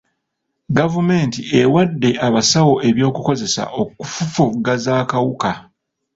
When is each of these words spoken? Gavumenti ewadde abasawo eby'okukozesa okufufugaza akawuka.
Gavumenti 0.77 1.39
ewadde 1.61 2.11
abasawo 2.27 2.75
eby'okukozesa 2.89 3.63
okufufugaza 3.81 4.91
akawuka. 5.01 5.51